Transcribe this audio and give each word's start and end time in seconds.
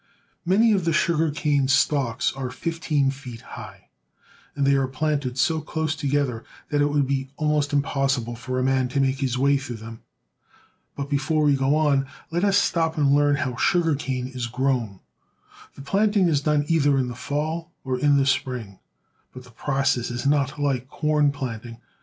iNIany 0.47 0.73
of 0.73 0.83
the 0.83 0.93
sugar 0.93 1.29
cane 1.29 1.67
stalks 1.67 2.33
are 2.33 2.49
fifteen 2.49 3.11
feet 3.11 3.41
high, 3.41 3.89
and 4.55 4.65
they 4.65 4.73
are 4.73 4.87
planted 4.87 5.37
so 5.37 5.61
close 5.61 5.95
together 5.95 6.43
that 6.71 6.81
it 6.81 6.87
would 6.89 7.05
be 7.05 7.29
almost 7.37 7.71
impossible 7.71 8.35
for 8.35 8.57
a 8.57 8.63
man 8.63 8.87
to 8.87 8.99
make 8.99 9.19
his 9.19 9.37
way 9.37 9.57
through 9.57 9.75
them. 9.75 10.01
But 10.95 11.07
before 11.07 11.43
we 11.43 11.55
go 11.55 11.75
on, 11.75 12.07
let 12.31 12.43
us 12.43 12.57
stop 12.57 12.97
and 12.97 13.11
learn 13.13 13.35
how 13.35 13.55
sugar 13.57 13.93
cane 13.93 14.25
is 14.25 14.47
grown. 14.47 15.01
The 15.75 15.83
planting 15.83 16.27
is 16.27 16.41
done 16.41 16.65
either 16.67 16.97
in 16.97 17.07
the 17.07 17.13
fall 17.13 17.71
or 17.83 17.99
in 17.99 18.17
the 18.17 18.25
spring, 18.25 18.79
but 19.33 19.43
the 19.43 19.51
process 19.51 20.09
is 20.09 20.25
not 20.25 20.57
like 20.59 20.87
corn 20.87 21.31
planting. 21.31 21.77